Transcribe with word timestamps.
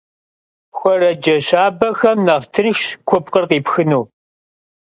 Xuerece 0.77 1.35
şabexem 1.47 2.19
nexh 2.27 2.47
tınşşş 2.53 2.85
kupkhır 3.07 3.45
khipxınu. 3.49 4.01